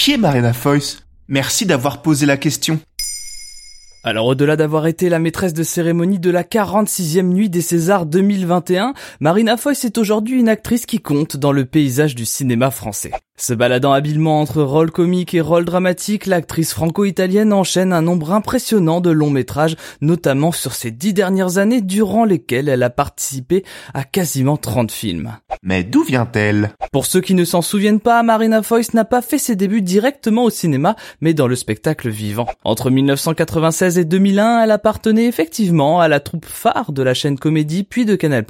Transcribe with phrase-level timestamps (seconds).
[0.00, 1.04] qui est Marina Foïs?
[1.28, 2.80] Merci d'avoir posé la question.
[4.02, 8.94] Alors au-delà d'avoir été la maîtresse de cérémonie de la 46e nuit des Césars 2021,
[9.20, 13.10] Marina Foïs est aujourd'hui une actrice qui compte dans le paysage du cinéma français.
[13.40, 19.00] Se baladant habilement entre rôles comiques et rôles dramatiques, l'actrice franco-italienne enchaîne un nombre impressionnant
[19.00, 23.64] de longs métrages, notamment sur ces dix dernières années durant lesquelles elle a participé
[23.94, 25.38] à quasiment 30 films.
[25.62, 26.74] Mais d'où vient-elle?
[26.92, 30.44] Pour ceux qui ne s'en souviennent pas, Marina Foïs n'a pas fait ses débuts directement
[30.44, 32.46] au cinéma, mais dans le spectacle vivant.
[32.62, 37.84] Entre 1996 et 2001, elle appartenait effectivement à la troupe phare de la chaîne Comédie
[37.84, 38.44] puis de Canal+,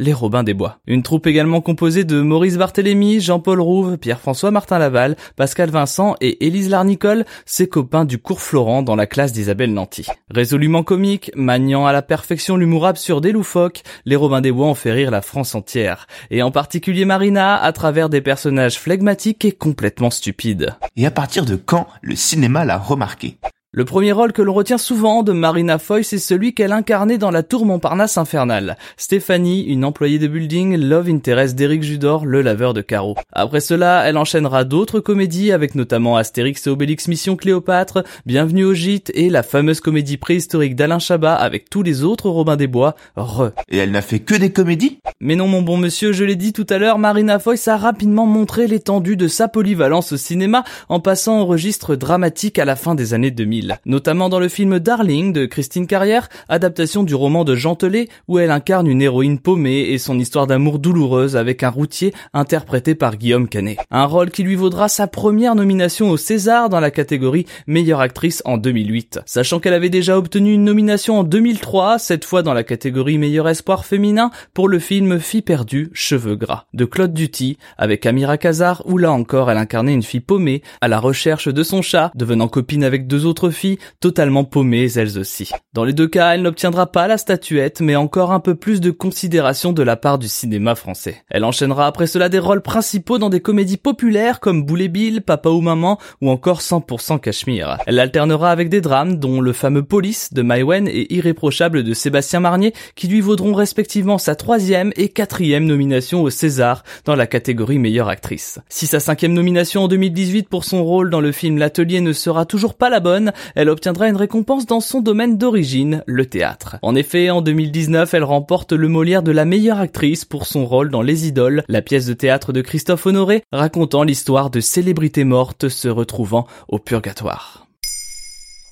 [0.00, 0.78] Les Robins des Bois.
[0.88, 6.16] Une troupe également composée de Maurice Barthélémy, Jean-Paul Rouve, Pierre-François François Martin Laval, Pascal Vincent
[6.22, 10.06] et Élise Larnicole, ses copains du cours Florent dans la classe d'Isabelle Nanty.
[10.30, 14.74] Résolument comique, maniant à la perfection l'humour absurde et loufoque, les Robins des Bois ont
[14.74, 16.06] fait rire la France entière.
[16.30, 20.76] Et en particulier Marina, à travers des personnages flegmatiques et complètement stupides.
[20.96, 23.36] Et à partir de quand le cinéma l'a remarqué?
[23.74, 27.30] Le premier rôle que l'on retient souvent de Marina Foy, c'est celui qu'elle incarnait dans
[27.30, 28.76] la tour Montparnasse infernale.
[28.98, 33.16] Stéphanie, une employée de building, love interest d'Éric Judor, le laveur de carreaux.
[33.32, 38.74] Après cela, elle enchaînera d'autres comédies avec notamment Astérix et Obélix Mission Cléopâtre, Bienvenue au
[38.74, 42.94] gîte et la fameuse comédie préhistorique d'Alain Chabat avec tous les autres Robins des Bois,
[43.16, 43.52] Re.
[43.70, 44.98] Et elle n'a fait que des comédies?
[45.18, 48.26] Mais non mon bon monsieur, je l'ai dit tout à l'heure, Marina Foy a rapidement
[48.26, 52.94] montré l'étendue de sa polyvalence au cinéma en passant au registre dramatique à la fin
[52.94, 57.54] des années 2000 notamment dans le film Darling de Christine Carrière, adaptation du roman de
[57.54, 61.70] Jean Telet, où elle incarne une héroïne paumée et son histoire d'amour douloureuse avec un
[61.70, 63.78] routier interprété par Guillaume Canet.
[63.90, 68.42] Un rôle qui lui vaudra sa première nomination au César dans la catégorie meilleure actrice
[68.44, 69.20] en 2008.
[69.26, 73.48] Sachant qu'elle avait déjà obtenu une nomination en 2003, cette fois dans la catégorie meilleur
[73.48, 78.82] espoir féminin pour le film Fille perdue, cheveux gras de Claude Duty avec Amira Kazar
[78.86, 82.48] où là encore elle incarnait une fille paumée à la recherche de son chat, devenant
[82.48, 85.50] copine avec deux autres filles totalement paumées elles aussi.
[85.72, 88.90] Dans les deux cas, elle n'obtiendra pas la statuette, mais encore un peu plus de
[88.90, 91.22] considération de la part du cinéma français.
[91.30, 95.50] Elle enchaînera après cela des rôles principaux dans des comédies populaires comme Boulet Bill, Papa
[95.50, 97.78] ou Maman ou encore 100% Cachemire.
[97.86, 102.40] Elle alternera avec des drames dont le fameux Police de Maïwen et Irréprochable de Sébastien
[102.40, 107.78] Marnier qui lui vaudront respectivement sa troisième et quatrième nomination au César dans la catégorie
[107.78, 108.58] meilleure actrice.
[108.68, 112.46] Si sa cinquième nomination en 2018 pour son rôle dans le film L'Atelier ne sera
[112.46, 116.76] toujours pas la bonne, elle obtiendra une récompense dans son domaine d'origine, le théâtre.
[116.82, 120.90] En effet, en 2019, elle remporte le Molière de la meilleure actrice pour son rôle
[120.90, 125.68] dans Les Idoles, la pièce de théâtre de Christophe Honoré, racontant l'histoire de célébrités mortes
[125.68, 127.66] se retrouvant au purgatoire.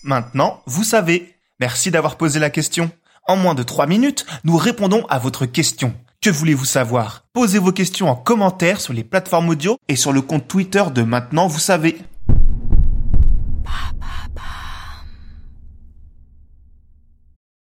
[0.03, 1.35] Maintenant, vous savez.
[1.59, 2.91] Merci d'avoir posé la question.
[3.27, 5.95] En moins de 3 minutes, nous répondons à votre question.
[6.23, 7.25] Que voulez-vous savoir?
[7.33, 11.03] Posez vos questions en commentaire sur les plateformes audio et sur le compte Twitter de
[11.03, 11.99] Maintenant, vous savez.